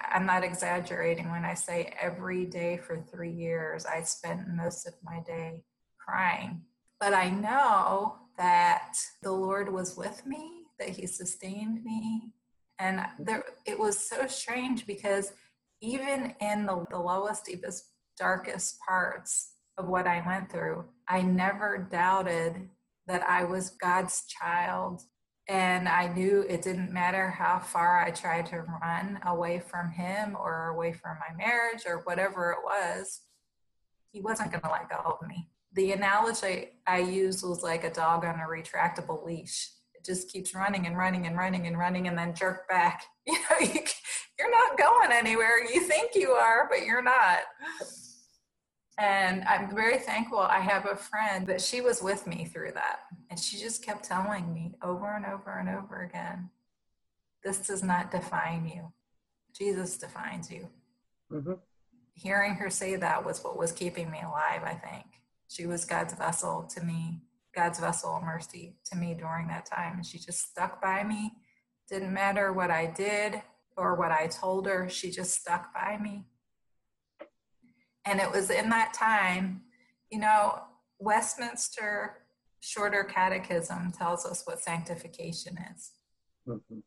[0.00, 4.94] I'm not exaggerating when I say every day for three years, I spent most of
[5.02, 5.62] my day
[5.98, 6.62] crying.
[6.98, 12.32] But I know that the Lord was with me, that He sustained me.
[12.78, 15.32] And there, it was so strange because
[15.82, 17.84] even in the, the lowest, deepest,
[18.18, 22.68] darkest parts of what I went through, I never doubted
[23.06, 25.02] that I was God's child
[25.50, 30.36] and I knew it didn't matter how far I tried to run away from him
[30.38, 33.22] or away from my marriage or whatever it was,
[34.12, 35.48] he wasn't going to let go of me.
[35.72, 39.72] The analogy I used was like a dog on a retractable leash.
[39.92, 43.02] It just keeps running and running and running and running and then jerk back.
[43.26, 43.80] You know, you,
[44.38, 45.62] you're not going anywhere.
[45.62, 47.40] You think you are, but you're not.
[49.00, 53.00] And I'm very thankful I have a friend that she was with me through that.
[53.30, 56.50] And she just kept telling me over and over and over again
[57.42, 58.92] this does not define you,
[59.56, 60.68] Jesus defines you.
[61.32, 61.54] Mm-hmm.
[62.14, 65.06] Hearing her say that was what was keeping me alive, I think.
[65.48, 67.22] She was God's vessel to me,
[67.54, 69.96] God's vessel of mercy to me during that time.
[69.96, 71.32] And she just stuck by me.
[71.88, 73.42] Didn't matter what I did
[73.76, 76.24] or what I told her, she just stuck by me.
[78.10, 79.60] And it was in that time,
[80.10, 80.58] you know,
[80.98, 82.16] Westminster
[82.58, 85.92] Shorter Catechism tells us what sanctification is.
[86.48, 86.80] Mm-hmm.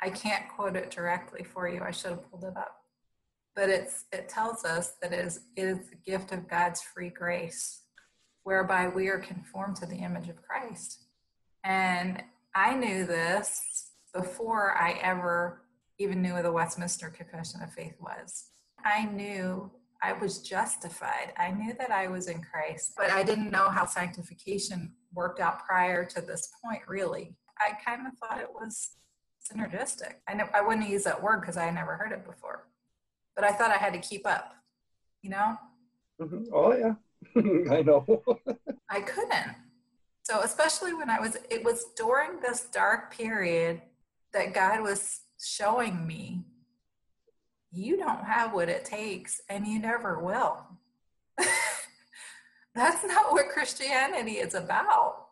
[0.00, 1.82] I can't quote it directly for you.
[1.82, 2.76] I should have pulled it up.
[3.56, 7.10] But it's it tells us that it is, it is the gift of God's free
[7.10, 7.82] grace,
[8.44, 11.02] whereby we are conformed to the image of Christ.
[11.64, 12.22] And
[12.54, 15.62] I knew this before I ever
[15.98, 18.50] even knew what the Westminster Confession of Faith was.
[18.84, 19.72] I knew
[20.04, 21.32] I was justified.
[21.38, 25.64] I knew that I was in Christ, but I didn't know how sanctification worked out
[25.64, 27.34] prior to this point, really.
[27.58, 28.90] I kind of thought it was
[29.50, 30.16] synergistic.
[30.28, 32.68] I, know, I wouldn't use that word because I had never heard it before,
[33.34, 34.52] but I thought I had to keep up,
[35.22, 35.56] you know?
[36.20, 36.44] Mm-hmm.
[36.52, 36.94] Oh, yeah.
[37.74, 38.04] I know.
[38.90, 39.56] I couldn't.
[40.22, 43.80] So, especially when I was, it was during this dark period
[44.34, 46.44] that God was showing me
[47.74, 50.58] you don't have what it takes and you never will.
[52.74, 55.26] That's not what Christianity is about.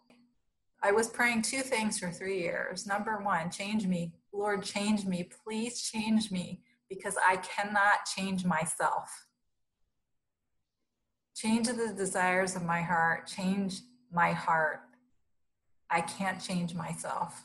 [0.82, 2.86] I was praying two things for three years.
[2.86, 4.12] Number one, change me.
[4.32, 5.28] Lord, change me.
[5.44, 9.26] Please change me because I cannot change myself.
[11.36, 13.26] Change the desires of my heart.
[13.28, 13.80] Change
[14.12, 14.80] my heart.
[15.88, 17.42] I can't change myself.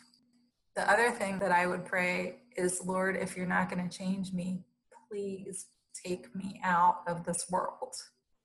[0.76, 4.34] The other thing that I would pray is, Lord, if you're not going to change
[4.34, 4.64] me,
[5.10, 5.68] please
[6.06, 7.96] take me out of this world.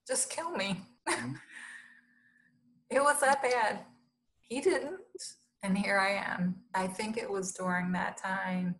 [0.07, 0.81] Just kill me.
[1.09, 1.35] Mm-hmm.
[2.91, 3.81] it was that bad.
[4.41, 5.01] He didn't.
[5.63, 6.57] And here I am.
[6.75, 8.75] I think it was during that time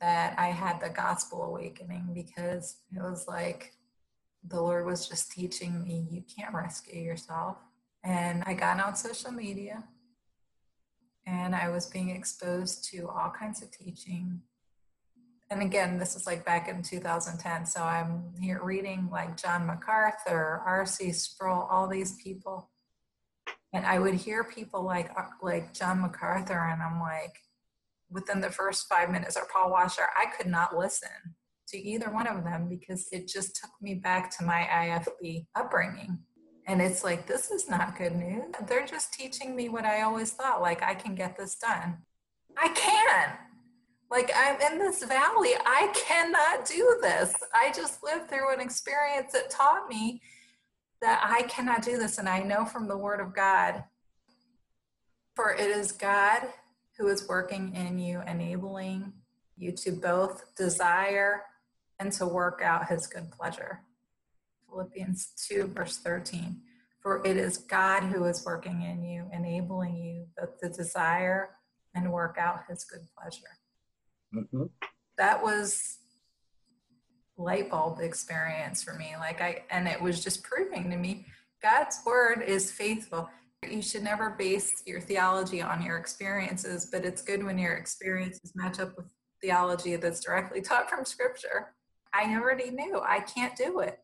[0.00, 3.72] that I had the gospel awakening because it was like
[4.46, 7.56] the Lord was just teaching me you can't rescue yourself.
[8.04, 9.84] And I got on social media
[11.26, 14.40] and I was being exposed to all kinds of teaching
[15.50, 17.66] and again, this is like back in 2010.
[17.66, 21.12] So I'm here reading like John MacArthur, R.C.
[21.12, 22.70] Sproul, all these people.
[23.72, 27.36] And I would hear people like uh, like John MacArthur, and I'm like,
[28.10, 31.08] within the first five minutes, or Paul Washer, I could not listen
[31.68, 36.18] to either one of them because it just took me back to my IFB upbringing.
[36.68, 38.44] And it's like, this is not good news.
[38.66, 41.98] They're just teaching me what I always thought, like, I can get this done.
[42.56, 43.45] I can.
[44.10, 45.50] Like, I'm in this valley.
[45.64, 47.34] I cannot do this.
[47.52, 50.22] I just lived through an experience that taught me
[51.02, 52.18] that I cannot do this.
[52.18, 53.84] And I know from the Word of God,
[55.34, 56.42] for it is God
[56.98, 59.12] who is working in you, enabling
[59.56, 61.42] you to both desire
[61.98, 63.82] and to work out his good pleasure.
[64.68, 66.60] Philippians 2, verse 13.
[67.00, 71.50] For it is God who is working in you, enabling you both to desire
[71.94, 73.55] and work out his good pleasure.
[74.36, 74.64] Mm-hmm.
[75.18, 75.98] That was
[77.38, 79.14] light bulb experience for me.
[79.18, 81.26] Like I, and it was just proving to me
[81.62, 83.28] God's word is faithful.
[83.68, 88.52] You should never base your theology on your experiences, but it's good when your experiences
[88.54, 89.06] match up with
[89.40, 91.74] theology that's directly taught from scripture.
[92.12, 93.98] I already knew I can't do it.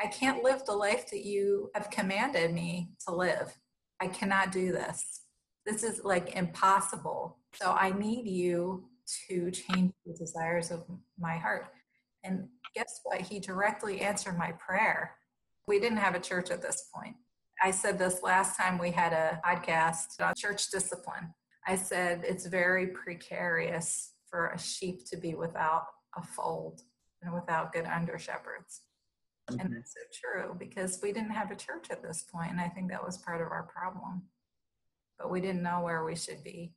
[0.00, 3.56] I can't live the life that you have commanded me to live.
[4.00, 5.22] I cannot do this.
[5.66, 7.38] This is like impossible.
[7.54, 8.84] So I need you
[9.28, 10.84] to change the desires of
[11.18, 11.66] my heart.
[12.24, 13.20] And guess what?
[13.20, 15.16] He directly answered my prayer.
[15.66, 17.16] We didn't have a church at this point.
[17.62, 21.34] I said this last time we had a podcast on church discipline.
[21.66, 25.84] I said it's very precarious for a sheep to be without
[26.16, 26.82] a fold
[27.22, 28.82] and without good under shepherds.
[29.50, 29.60] Mm-hmm.
[29.60, 32.68] And it's so true because we didn't have a church at this point, and I
[32.68, 34.22] think that was part of our problem.
[35.18, 36.74] But we didn't know where we should be.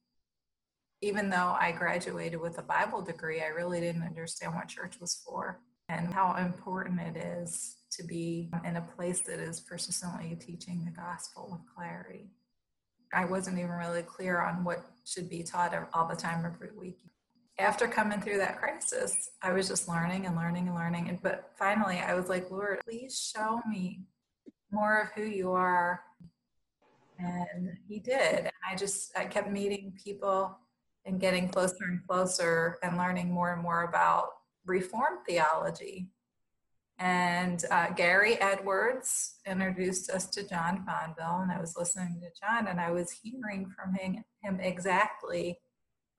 [1.06, 5.22] Even though I graduated with a Bible degree, I really didn't understand what church was
[5.24, 10.84] for and how important it is to be in a place that is persistently teaching
[10.84, 12.32] the gospel with clarity.
[13.14, 16.97] I wasn't even really clear on what should be taught all the time every week.
[17.60, 21.10] After coming through that crisis, I was just learning and learning and learning.
[21.10, 24.01] And but finally, I was like, Lord, please show me
[24.72, 26.01] more of who you are.
[27.20, 28.39] And He did.
[28.39, 30.58] And I just I kept meeting people
[31.06, 34.30] and getting closer and closer and learning more and more about
[34.66, 36.10] Reformed theology
[36.97, 42.68] and uh, Gary Edwards introduced us to John Fonville, and I was listening to John,
[42.68, 45.60] and I was hearing from him, him exactly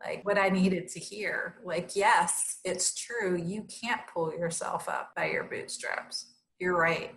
[0.05, 1.57] like what I needed to hear.
[1.64, 3.39] Like, yes, it's true.
[3.43, 6.34] You can't pull yourself up by your bootstraps.
[6.59, 7.14] You're right.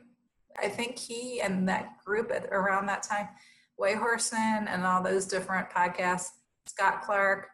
[0.57, 3.27] I think he and that group at, around that time,
[3.75, 6.29] White Horse Inn and all those different podcasts,
[6.67, 7.47] Scott Clark,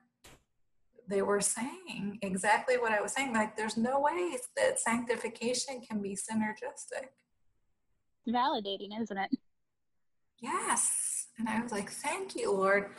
[1.08, 3.34] they were saying exactly what I was saying.
[3.34, 7.08] Like, there's no way that sanctification can be synergistic.
[8.28, 9.30] Validating, isn't it?
[10.40, 11.28] Yes.
[11.38, 12.92] And I was like, thank you, Lord.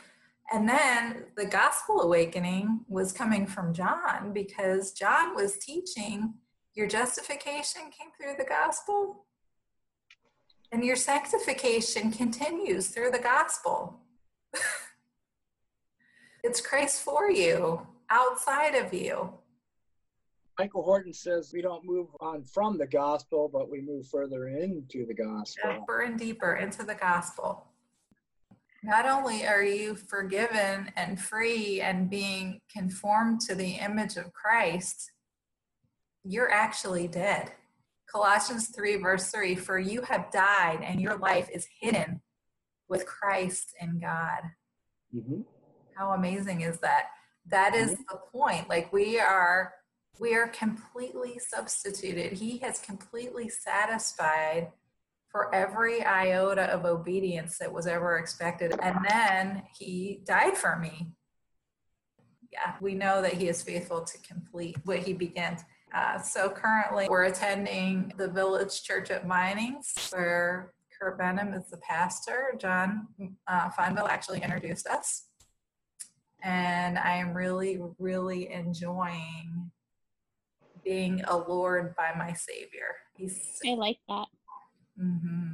[0.51, 6.35] And then the gospel awakening was coming from John because John was teaching
[6.73, 9.25] your justification came through the gospel
[10.71, 14.01] and your sanctification continues through the gospel.
[16.43, 19.33] it's Christ for you outside of you.
[20.59, 25.05] Michael Horton says we don't move on from the gospel, but we move further into
[25.05, 25.71] the gospel.
[25.79, 27.67] Deeper and deeper into the gospel.
[28.83, 35.11] Not only are you forgiven and free and being conformed to the image of Christ,
[36.23, 37.51] you're actually dead.
[38.11, 42.21] Colossians 3, verse 3 For you have died, and your life is hidden
[42.87, 44.39] with Christ in God.
[45.15, 45.41] Mm-hmm.
[45.95, 47.07] How amazing is that?
[47.49, 48.01] That is mm-hmm.
[48.09, 49.73] the point like we are
[50.19, 52.33] we are completely substituted.
[52.33, 54.71] He has completely satisfied
[55.29, 61.11] for every iota of obedience that was ever expected and then he died for me.
[62.51, 65.61] Yeah we know that he is faithful to complete what he begins.
[65.93, 71.77] Uh, so currently we're attending the village church at minings where kurt benham is the
[71.77, 72.55] pastor.
[72.59, 73.07] John
[73.47, 75.27] uh, fonville actually introduced us
[76.43, 79.71] and I am really, really enjoying
[80.83, 82.95] being allured by my Savior.
[83.17, 84.27] He's I like that.
[85.01, 85.51] Mm-hmm.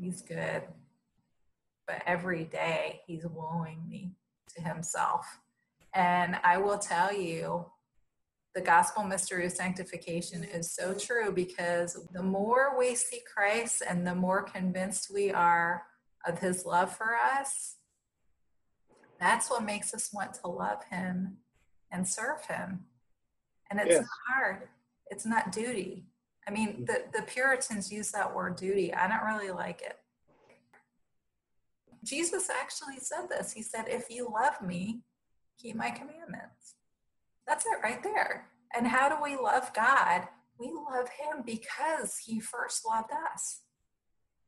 [0.00, 0.62] He's good,
[1.86, 4.12] but every day He's wooing me
[4.54, 5.26] to Himself,
[5.94, 7.66] and I will tell you.
[8.54, 14.06] The gospel mystery of sanctification is so true because the more we see Christ and
[14.06, 15.82] the more convinced we are
[16.26, 17.75] of his love for us,
[19.18, 21.38] that's what makes us want to love him
[21.90, 22.84] and serve him.
[23.70, 24.00] And it's yes.
[24.00, 24.68] not hard.
[25.10, 26.04] It's not duty.
[26.46, 26.86] I mean, mm.
[26.86, 28.94] the, the Puritans use that word duty.
[28.94, 29.98] I don't really like it.
[32.04, 33.52] Jesus actually said this.
[33.52, 35.00] He said, If you love me,
[35.60, 36.74] keep my commandments.
[37.46, 38.46] That's it right there.
[38.76, 40.28] And how do we love God?
[40.58, 43.62] We love him because he first loved us.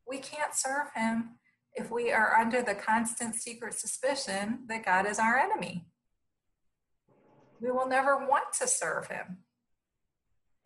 [0.07, 1.38] We can't serve him
[1.79, 5.87] if we are under the constant secret suspicion that God is our enemy.
[7.61, 9.39] We will never want to serve him.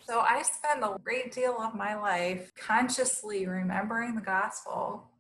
[0.06, 5.10] So I spend a great deal of my life consciously remembering the gospel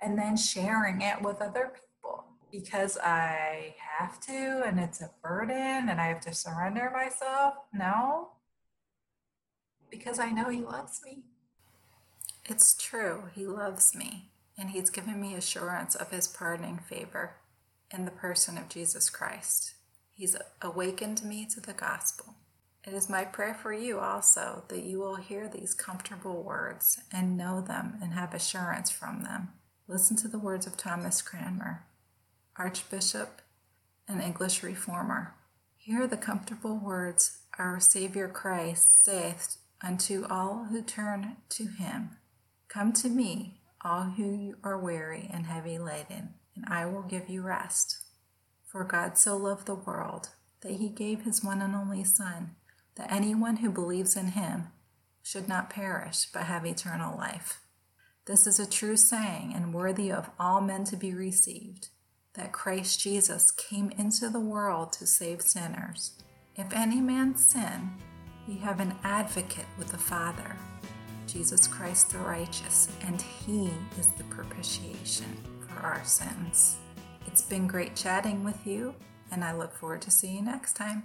[0.00, 5.88] and then sharing it with other people because I have to and it's a burden
[5.88, 7.54] and I have to surrender myself.
[7.72, 8.30] No,
[9.90, 11.24] because I know he loves me.
[12.46, 14.30] It's true, he loves me
[14.60, 17.36] and He's given me assurance of His pardoning favor
[17.90, 19.74] in the person of Jesus Christ.
[20.12, 22.34] He's awakened me to the gospel.
[22.86, 27.36] It is my prayer for you also that you will hear these comfortable words and
[27.36, 29.48] know them and have assurance from them.
[29.88, 31.84] Listen to the words of Thomas Cranmer,
[32.56, 33.42] Archbishop
[34.06, 35.34] and English Reformer.
[35.76, 42.16] Hear the comfortable words our Savior Christ saith unto all who turn to him
[42.68, 47.42] Come to me, all who are weary and heavy laden, and I will give you
[47.42, 47.98] rest.
[48.66, 52.56] For God so loved the world that he gave his one and only Son
[52.96, 54.68] that anyone who believes in him
[55.22, 57.60] should not perish but have eternal life.
[58.26, 61.88] This is a true saying and worthy of all men to be received
[62.34, 66.12] that Christ Jesus came into the world to save sinners.
[66.56, 67.90] If any man sin,
[68.46, 70.56] we have an advocate with the Father,
[71.32, 76.78] Jesus Christ the righteous, and he is the propitiation for our sins.
[77.26, 78.94] It's been great chatting with you,
[79.30, 81.04] and I look forward to seeing you next time.